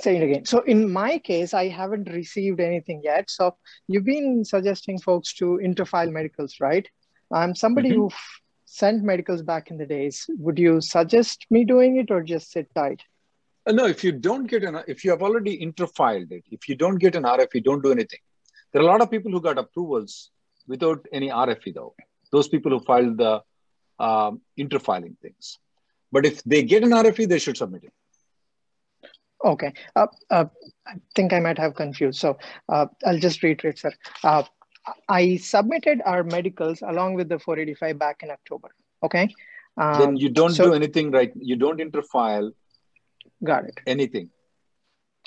[0.00, 0.44] say it again.
[0.46, 3.30] So in my case, I haven't received anything yet.
[3.30, 6.88] So you've been suggesting folks to interfile medicals, right?
[7.32, 7.94] I'm somebody Mhm.
[7.94, 8.10] who
[8.64, 10.24] sent medicals back in the days.
[10.38, 13.02] Would you suggest me doing it or just sit tight?
[13.66, 16.76] Uh, no, if you don't get an, if you have already interfiled it, if you
[16.76, 18.20] don't get an RFE, don't do anything.
[18.72, 20.30] There are a lot of people who got approvals
[20.66, 21.94] without any RFE though.
[22.30, 23.42] Those people who filed the
[23.98, 25.58] um, interfiling things.
[26.12, 27.92] But if they get an RFE, they should submit it.
[29.44, 29.72] Okay.
[29.94, 30.44] Uh, uh,
[30.86, 32.20] I think I might have confused.
[32.20, 33.92] So uh, I'll just reiterate, sir.
[34.24, 34.42] Uh,
[35.08, 38.70] I submitted our medicals along with the 485 back in October.
[39.02, 39.34] Okay.
[39.76, 41.32] Um, then you don't so- do anything right.
[41.36, 42.52] You don't interfile
[43.44, 43.80] Got it.
[43.86, 44.30] anything.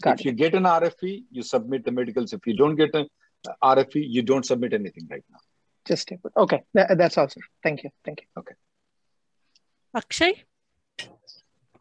[0.01, 2.34] Got if you get an RFE, you submit the medicals.
[2.34, 3.08] If you don't get an
[3.63, 5.39] RFE, you don't submit anything right now.
[5.88, 6.32] Just take it.
[6.38, 6.63] Okay.
[6.73, 7.41] That, that's all, sir.
[7.63, 7.89] Thank you.
[8.06, 8.27] Thank you.
[8.38, 8.56] Okay.
[9.95, 10.43] Akshay,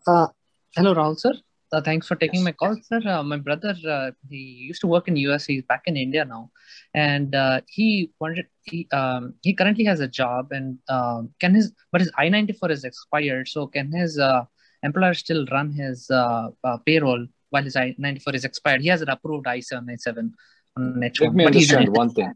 [0.07, 0.29] Uh,
[0.75, 1.33] hello, Rahul sir.
[1.73, 3.01] Uh, thanks for taking my call, sir.
[3.07, 5.47] Uh, my brother, uh, he used to work in US.
[5.47, 6.51] He's back in India now,
[6.95, 11.73] and uh, he wanted he um, he currently has a job, and um, can his
[11.93, 13.47] but his I ninety four is expired.
[13.47, 14.45] So can his uh,
[14.83, 18.81] employer still run his uh, uh, payroll while his I ninety four is expired?
[18.81, 20.35] He has an approved I seven nine seven
[20.77, 22.33] on H Let me but understand one thing.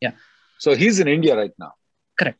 [0.00, 0.12] Yeah.
[0.58, 1.72] So he's in India right now.
[2.18, 2.38] Correct.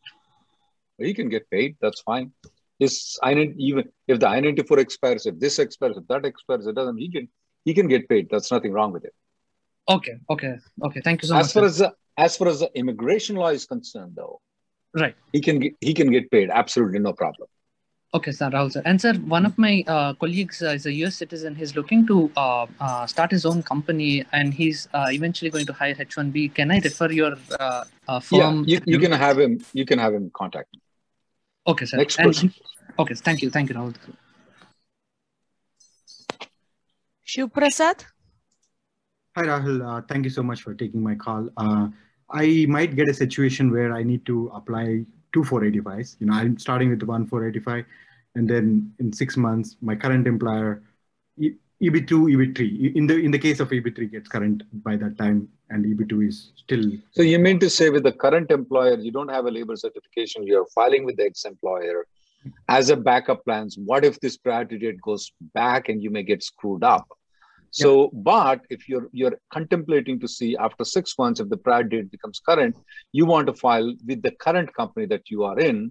[0.99, 1.77] He can get paid.
[1.81, 2.33] That's fine.
[2.79, 6.75] His even if the I ninety four expires, if this expires, if that expires, it
[6.75, 6.99] doesn't.
[6.99, 7.29] He can
[7.65, 8.29] he can get paid.
[8.31, 9.15] That's nothing wrong with it.
[9.89, 11.01] Okay, okay, okay.
[11.01, 11.53] Thank you so as much.
[11.55, 11.67] far sir.
[11.67, 14.41] as the, As far as the immigration law is concerned, though,
[14.95, 15.17] Right.
[15.33, 16.51] he can get, he can get paid.
[16.51, 17.49] Absolutely no problem.
[18.15, 18.83] Okay, sir, Rahul sir.
[18.85, 21.55] And sir, one of my uh, colleagues uh, is a US citizen.
[21.55, 25.73] He's looking to uh, uh, start his own company, and he's uh, eventually going to
[25.73, 26.55] hire H1B.
[26.55, 28.65] Can I refer your uh, uh, firm?
[28.67, 29.65] Yeah, you, you can have him.
[29.73, 30.81] You can have him contact me.
[31.67, 31.97] Okay, sir.
[31.97, 32.53] Next And- person.
[32.99, 33.95] okay, thank you, thank you, Rahul.
[37.23, 38.05] Shiv Prasad.
[39.37, 39.81] Hi, Rahul.
[39.81, 41.49] Uh, thank you so much for taking my call.
[41.57, 41.89] Uh,
[42.29, 46.17] I might get a situation where I need to apply two 485s.
[46.21, 47.85] You know, I'm starting with one 485,
[48.35, 50.83] and then in six months, my current employer,
[51.39, 52.95] E- EB2, EB3.
[52.95, 56.53] In the in the case of EB3 gets current by that time, and EB2 is
[56.57, 59.77] still So you mean to say with the current employer, you don't have a labor
[59.77, 62.07] certification, you're filing with the ex-employer
[62.69, 63.77] as a backup plans.
[63.79, 67.07] What if this priority date goes back and you may get screwed up?
[67.75, 72.11] So, but if you're you're contemplating to see after six months if the priority date
[72.11, 72.77] becomes current,
[73.13, 75.91] you want to file with the current company that you are in.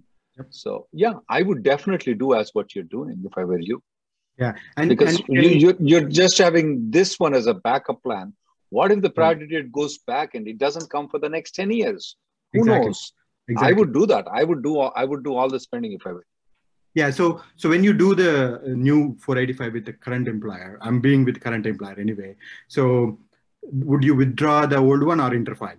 [0.50, 3.82] So yeah, I would definitely do as what you're doing if I were you.
[4.38, 4.54] yeah.
[4.76, 8.32] And because and you, you're, you're just having this one as a backup plan.
[8.70, 9.14] What if the hmm.
[9.14, 12.16] priority date goes back and it doesn't come for the next 10 years?
[12.52, 12.86] Who Exactly.
[12.86, 13.12] knows?
[13.58, 14.26] I would do that.
[14.32, 16.24] I would do all, I would do all the spending if I were.
[16.94, 21.00] Yeah, so so when you do the uh, new 485 with the current employer, I'm
[21.00, 22.36] being with current employer anyway.
[22.68, 23.18] So
[23.62, 25.78] would you withdraw the old one or interfile?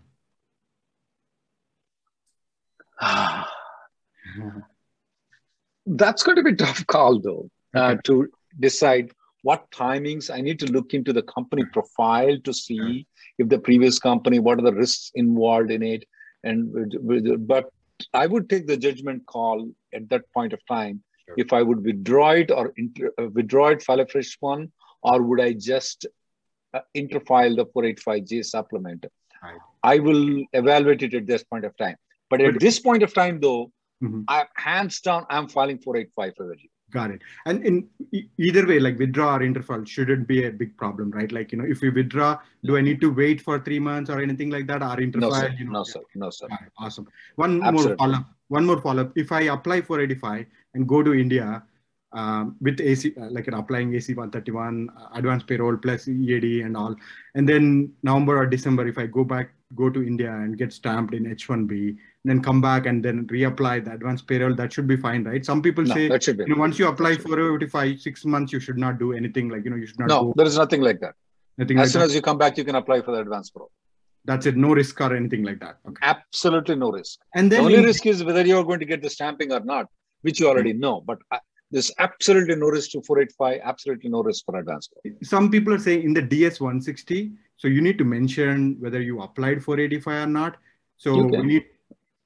[5.86, 9.12] That's going to be a tough call though, uh, to decide
[9.44, 10.34] what timings.
[10.34, 13.06] I need to look into the company profile to see
[13.38, 16.06] if the previous company, what are the risks involved in it.
[16.44, 17.70] And but
[18.14, 21.04] I would take the judgment call at that point of time
[21.38, 25.22] if I would withdraw it or inter, uh, withdraw it, file a fresh one, or
[25.22, 26.06] would I just
[26.74, 29.06] uh, interfile the 485J supplement?
[29.84, 31.98] I will evaluate it at this point of time.
[32.30, 33.72] But at this point of time, though,
[34.28, 36.70] I'm hands down, I'm filing 485 for you.
[36.92, 37.22] Got it.
[37.46, 41.32] And in e- either way, like withdraw or interfile shouldn't be a big problem, right?
[41.32, 44.22] Like, you know, if we withdraw, do I need to wait for three months or
[44.22, 44.84] anything like that?
[44.84, 45.22] Or interfile?
[45.22, 45.56] No, sir.
[45.58, 46.02] you know, No, sir.
[46.16, 46.46] No, sir.
[46.52, 46.72] It.
[46.78, 47.08] Awesome.
[47.36, 47.96] One more Absolutely.
[47.98, 48.30] follow up.
[48.54, 49.12] One more follow up.
[49.18, 51.64] If I apply for 85 and go to India
[52.12, 56.78] um, with AC, uh, like an applying AC 131, uh, advanced parole plus EAD and
[56.78, 56.96] all,
[57.34, 61.16] and then November or December, if I go back, go to India and get stamped
[61.16, 65.24] in H1B, then come back and then reapply the advanced parole, that should be fine,
[65.24, 65.44] right?
[65.44, 68.24] Some people No, say, that should be- you know, once you apply for 85, six
[68.24, 69.50] months, you should not do anything.
[69.50, 70.34] Like, you know, you should not No, go.
[70.38, 71.16] there is nothing like that.
[71.58, 72.06] Nothing as like soon that.
[72.10, 73.68] as you come back, you can apply for the advance pro.
[74.26, 74.56] That's it.
[74.56, 75.78] No risk or anything like that.
[75.88, 76.00] Okay.
[76.02, 77.20] Absolutely no risk.
[77.36, 79.60] And then the only in- risk is whether you're going to get the stamping or
[79.60, 79.88] not,
[80.22, 81.02] which you already know.
[81.02, 81.40] But uh,
[81.72, 84.90] there's absolutely no risk to 485, absolutely no risk for advance
[85.24, 89.22] some people are saying in the DS 160, so you need to mention whether you
[89.22, 90.58] applied for 85 or not.
[90.98, 91.66] So You we need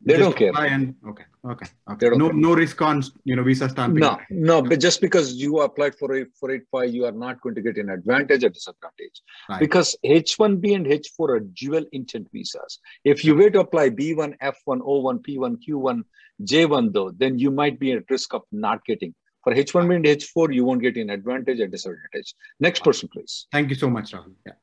[0.02, 0.50] They just don't care.
[0.50, 2.10] apply And okay, okay, okay.
[2.10, 2.34] No, care.
[2.34, 4.00] no risk on you know visa stamping.
[4.00, 7.62] No, no, but just because you applied for a 485, you are not going to
[7.62, 9.22] get an advantage or disadvantage.
[9.50, 9.60] Right.
[9.60, 12.80] Because H1B and H4 are dual intent visas.
[13.04, 16.04] If you were to apply B1, F1, O1, P1, Q1,
[16.44, 19.16] J1, though, then you might be at risk of not getting.
[19.44, 22.36] For H1B and H4, you won't get an advantage or disadvantage.
[22.60, 23.48] Next person, please.
[23.52, 24.36] Thank you so much, Rahul.
[24.46, 24.54] Yeah.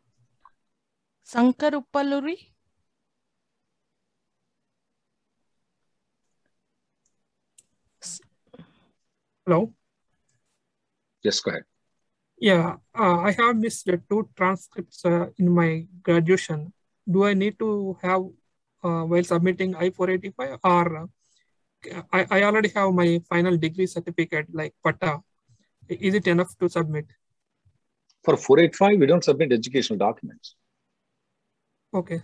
[1.27, 2.54] Sankar Uppaluri.
[9.47, 9.75] Hello.
[11.23, 11.65] Yes, go ahead.
[12.39, 16.73] Yeah, uh, I have missed two transcripts uh, in my graduation.
[17.11, 18.23] Do I need to have
[18.83, 24.75] uh, while submitting I-485 or uh, I, I already have my final degree certificate like
[24.83, 25.21] PATA.
[25.89, 27.07] Is it enough to submit?
[28.23, 30.57] For 485, we don't submit educational documents.
[31.93, 32.23] Okay.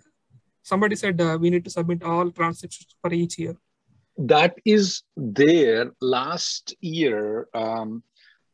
[0.63, 3.57] Somebody said uh, we need to submit all transcripts for each year.
[4.21, 8.03] That is there last year um,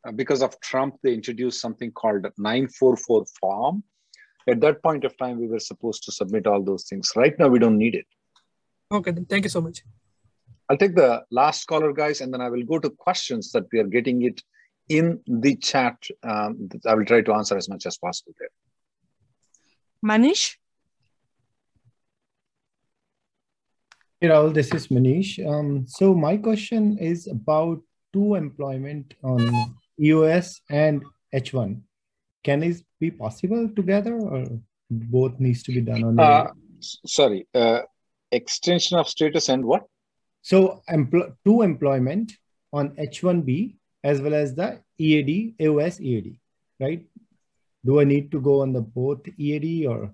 [0.07, 0.95] uh, because of Trump.
[1.03, 3.83] They introduced something called 944 form.
[4.47, 7.11] At that point of time, we were supposed to submit all those things.
[7.15, 8.05] Right now, we don't need it.
[8.91, 9.83] Okay, then thank you so much.
[10.69, 13.79] I'll take the last caller, guys, and then I will go to questions that we
[13.79, 14.41] are getting it
[14.87, 15.97] in the chat.
[16.23, 18.49] Um, I will try to answer as much as possible there.
[20.05, 20.55] Manish.
[24.19, 25.37] Hey Rahul, this is Manish.
[25.47, 27.79] Um, so my question is about
[28.11, 31.03] two employment on EOS and
[31.35, 31.81] H1.
[32.43, 34.45] Can it be possible together or
[34.89, 37.81] both needs to be done on Uh, the sorry, uh,
[38.31, 39.85] extension of status and what?
[40.41, 42.33] So empl- two employment
[42.73, 46.39] on H1B as well as the EAD, EOS EAD,
[46.79, 47.05] right?
[47.85, 50.11] Do I need to go on the both EAD or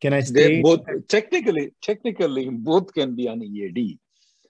[0.00, 0.62] Can I They stay?
[0.62, 3.98] both technically, technically, both can be on EAD.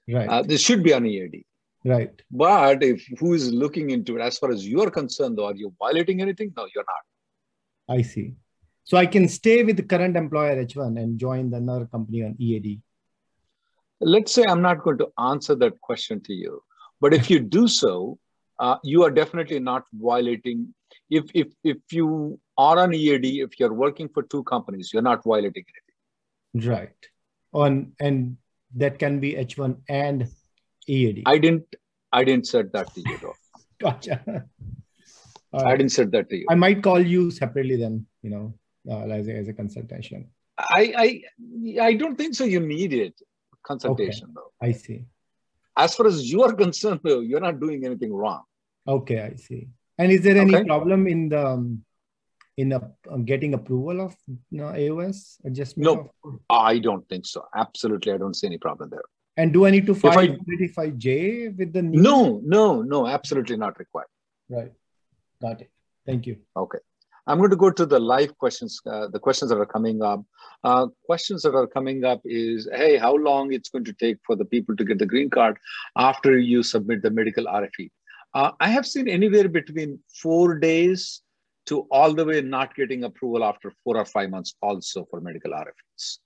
[0.09, 0.29] Right.
[0.29, 1.45] Uh, they should be on EAD.
[1.85, 2.11] right.
[2.31, 5.73] But if who is looking into it, as far as you're concerned, though, are you
[5.79, 6.53] violating anything?
[6.57, 7.97] No, you're not.
[7.99, 8.35] I see.
[8.85, 12.37] So I can stay with the current employer H1 and join the another company on
[12.39, 12.81] EAD.
[14.01, 16.63] Let's say I'm not going to answer that question to you,
[17.01, 18.19] but if you do so,
[18.59, 20.75] uh, you are definitely not violating.
[21.11, 25.23] If if if you are on EAD, if you're working for two companies, you're not
[25.25, 25.65] violating
[26.55, 26.71] anything.
[26.71, 26.97] Right.
[27.53, 28.37] On and
[28.75, 30.29] that can be H1 and
[30.87, 31.23] EAD.
[31.27, 31.77] I didn't
[32.13, 33.35] I didn't set that to you though.
[33.81, 34.45] Gotcha.
[35.53, 36.47] All I didn't set that to you.
[36.51, 38.55] I might call you separately then, you know,
[38.91, 40.29] uh, as, a, as a consultation.
[40.59, 41.23] I
[41.77, 42.45] I I don't think so.
[42.45, 43.21] You need it
[43.63, 44.53] consultation though.
[44.61, 45.05] I see.
[45.77, 48.43] As far as you are concerned, though, you're not doing anything wrong.
[48.89, 49.69] Okay, I see.
[49.99, 50.65] And is there any Okay.
[50.65, 51.85] problem in the um,
[52.57, 55.85] in a, um, getting approval of you know, AOS adjustment?
[55.85, 57.45] No, of- I don't think so.
[57.55, 59.07] Absolutely, I don't see any problem there.
[59.39, 62.01] and do I need to file I- 35J with the new?
[62.01, 64.09] No, no, no, absolutely not required.
[64.49, 64.73] Right.
[65.43, 65.71] Got it.
[66.07, 66.37] Thank you.
[66.57, 66.79] Okay.
[67.27, 70.23] I'm going to go to the live questions, uh, the questions that are coming up.
[70.65, 74.37] Uh, questions that are coming up is, hey, how long it's going to take for
[74.37, 75.59] the people to get the green card
[75.99, 77.91] after you submit the medical RFE?
[78.33, 81.23] Uh, I have seen anywhere between four days
[81.67, 85.53] to all the way not getting approval after four or five months also for medical
[85.53, 86.19] RFEs.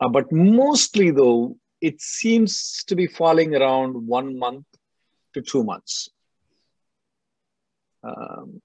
[0.00, 4.66] Uh, but mostly though, it seems to be falling around one month
[5.34, 6.08] to two months.
[8.02, 8.60] Um,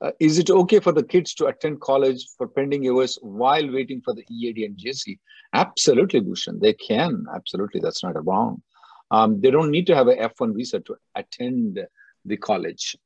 [0.00, 4.02] uh, is it okay for the kids to attend college for pending years while waiting
[4.02, 5.18] for the EAD and GC?
[5.54, 6.60] Absolutely, Bhushan.
[6.60, 7.24] They can.
[7.34, 7.80] Absolutely.
[7.80, 8.62] That's not a wrong.
[9.10, 11.80] Um, they don't need to have a F1 visa to attend
[12.24, 12.96] the college.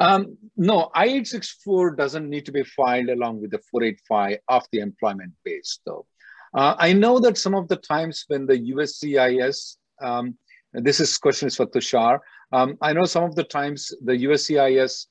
[0.00, 5.32] Um, no, I-864 doesn't need to be filed along with the 485 of the employment
[5.44, 6.06] base, though.
[6.54, 10.36] Uh, I know that some of the times when the USCIS, um,
[10.72, 12.20] this is question is for Tushar.
[12.52, 15.06] Um, I know some of the times the USCIS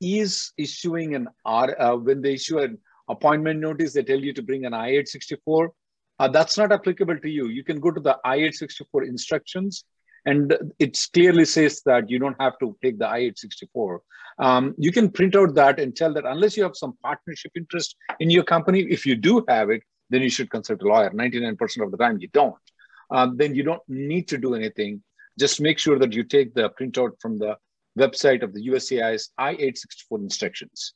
[0.00, 2.78] is issuing an R, uh, when they issue an
[3.08, 5.68] appointment notice, they tell you to bring an I-864.
[6.18, 7.48] Uh, that's not applicable to you.
[7.48, 9.84] You can go to the I-864 instructions
[10.24, 13.98] and it clearly says that you don't have to take the I-864.
[14.38, 17.96] Um, you can print out that and tell that unless you have some partnership interest
[18.20, 21.10] in your company, if you do have it, then you should consult a lawyer.
[21.10, 22.54] 99% of the time you don't.
[23.10, 25.02] Um, then you don't need to do anything.
[25.38, 27.56] Just make sure that you take the printout from the
[27.98, 30.94] website of the USCIS I-864 instructions.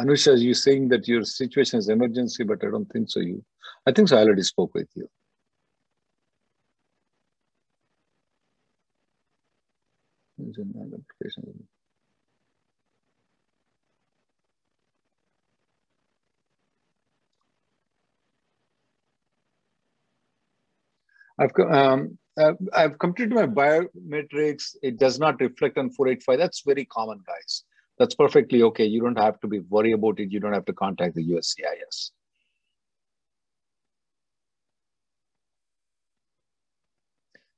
[0.00, 3.20] Anusha, you saying that your situation is emergency, but I don't think so.
[3.20, 3.44] You,
[3.86, 4.16] I think so.
[4.16, 5.08] I already spoke with you.
[21.38, 22.18] I've um,
[22.72, 24.76] I've completed my biometrics.
[24.82, 26.38] It does not reflect on 485.
[26.38, 27.64] That's very common, guys.
[27.98, 28.84] That's perfectly okay.
[28.84, 30.30] You don't have to be worried about it.
[30.30, 32.10] You don't have to contact the USCIS.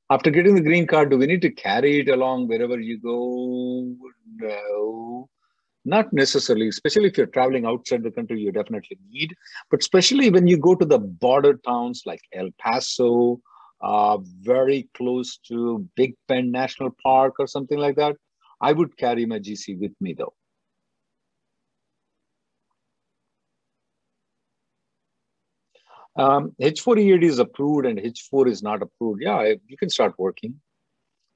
[0.09, 3.97] After getting the green card, do we need to carry it along wherever you go?
[4.37, 5.29] No,
[5.85, 6.69] not necessarily.
[6.69, 9.35] Especially if you're traveling outside the country, you definitely need.
[9.71, 13.41] But especially when you go to the border towns like El Paso,
[13.81, 18.17] uh, very close to Big Bend National Park or something like that,
[18.61, 20.35] I would carry my GC with me though.
[26.17, 29.21] Um, H4 EAD is approved and H4 is not approved.
[29.23, 30.61] Yeah, you can start working.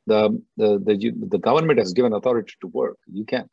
[0.06, 2.96] The, the, the, the government has given authority to work.
[3.06, 3.48] You can.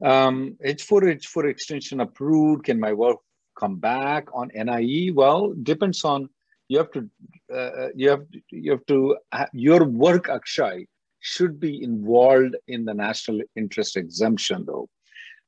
[0.00, 2.64] Um, H4, H4 extension approved.
[2.64, 3.16] Can my work
[3.58, 5.12] come back on NIE?
[5.14, 6.28] Well, depends on,
[6.68, 7.10] you have to,
[7.52, 10.86] uh, you have, you have to, ha- your work, Akshay,
[11.20, 14.88] should be involved in the national interest exemption though.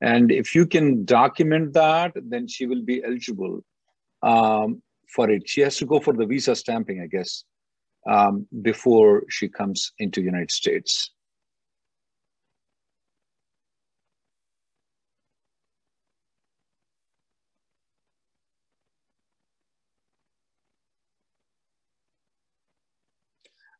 [0.00, 3.60] And if you can document that, then she will be eligible
[4.22, 4.82] um,
[5.14, 5.48] for it.
[5.48, 7.44] She has to go for the visa stamping, I guess,
[8.08, 11.10] um, before she comes into United States.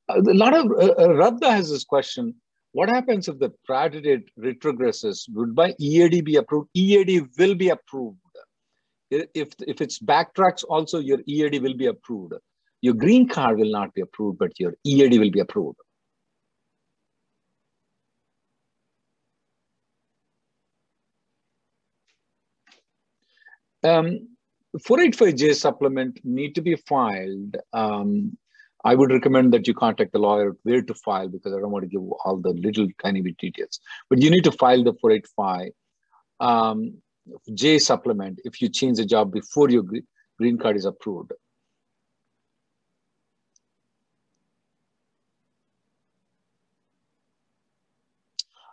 [0.09, 2.35] A lot of uh, uh, Radha has this question.
[2.73, 5.27] What happens if the priority date retrogresses?
[5.35, 6.69] Would my EAD be approved?
[6.75, 8.19] EAD will be approved.
[9.11, 12.35] If, if it's backtracks, also your EAD will be approved.
[12.83, 15.79] Your green card will not be approved, but your EAD will be approved.
[23.83, 24.29] Um,
[24.77, 27.57] 485J supplement need to be filed.
[27.73, 28.37] Um,
[28.89, 31.83] I would recommend that you contact the lawyer where to file because I don't want
[31.83, 33.81] to give all the little tiny bit details.
[34.09, 35.73] But you need to file the 485
[36.41, 36.95] um,
[37.53, 39.85] J supplement if you change the job before your
[40.39, 41.33] green card is approved.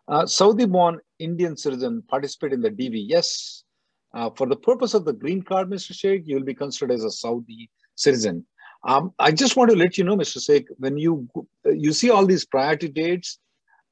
[0.08, 3.04] Uh, Saudi-born Indian citizen participate in the DV.
[3.06, 3.66] Yes,
[4.14, 5.94] uh, for the purpose of the green card, Mr.
[5.94, 8.46] Sheikh, you will be considered as a Saudi citizen.
[8.86, 10.44] Um, I just want to let you know, Mr.
[10.44, 11.28] Sheikh, when you
[11.66, 13.40] you see all these priority dates,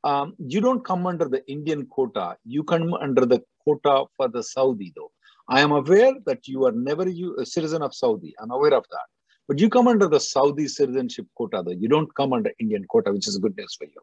[0.03, 2.37] um, you don't come under the Indian quota.
[2.45, 5.11] You come under the quota for the Saudi, though.
[5.49, 8.35] I am aware that you are never you, a citizen of Saudi.
[8.39, 9.07] I'm aware of that.
[9.47, 11.71] But you come under the Saudi citizenship quota, though.
[11.71, 14.01] You don't come under Indian quota, which is good news for you.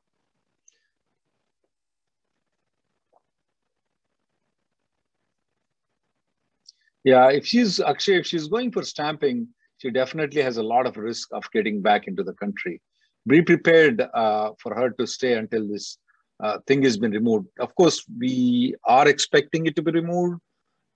[7.04, 9.48] Yeah, if she's actually if she's going for stamping,
[9.80, 12.80] she definitely has a lot of risk of getting back into the country.
[13.26, 15.98] Be prepared uh, for her to stay until this
[16.42, 17.48] uh, thing has been removed.
[17.58, 20.40] Of course, we are expecting it to be removed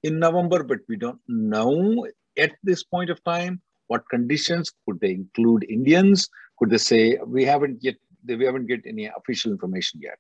[0.03, 2.07] in November, but we don't know
[2.39, 6.28] at this point of time what conditions could they include Indians?
[6.59, 7.97] Could they say we haven't yet?
[8.26, 10.18] We haven't get any official information yet.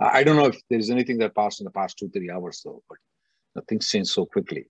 [0.00, 2.62] I don't know if there is anything that passed in the past two three hours
[2.64, 4.66] though, but things change so quickly.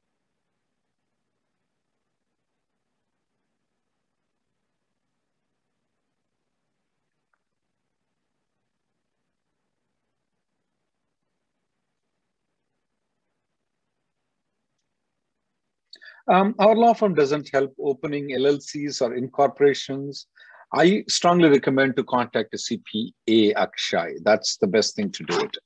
[16.27, 20.27] Um, our law firm doesn't help opening LLCs or incorporations.
[20.73, 24.15] I strongly recommend to contact a CPA Akshay.
[24.25, 25.57] That's the best thing to do it.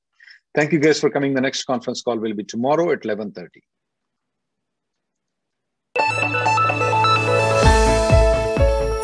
[0.55, 1.35] Thank you guys for coming.
[1.35, 3.47] The next conference call will be tomorrow at 11.30.